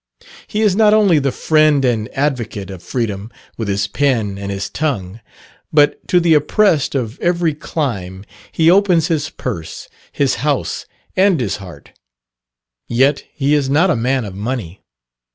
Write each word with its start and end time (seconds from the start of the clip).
He 0.47 0.63
is 0.63 0.75
not 0.75 0.95
only 0.95 1.19
the 1.19 1.31
friend 1.31 1.85
and 1.85 2.09
advocate 2.17 2.71
of 2.71 2.81
freedom 2.81 3.29
with 3.55 3.67
his 3.67 3.85
pen 3.85 4.35
and 4.35 4.49
his 4.51 4.67
tongue, 4.67 5.19
but 5.71 5.99
to 6.07 6.19
the 6.19 6.33
oppressed 6.33 6.95
of 6.95 7.19
every 7.19 7.53
clime 7.53 8.25
he 8.51 8.71
opens 8.71 9.09
his 9.09 9.29
purse, 9.29 9.87
his 10.11 10.37
house, 10.41 10.87
and 11.15 11.39
his 11.39 11.57
heart: 11.57 11.91
yet 12.87 13.25
he 13.31 13.53
is 13.53 13.69
not 13.69 13.91
a 13.91 13.95
man 13.95 14.25
of 14.25 14.33
money. 14.33 14.81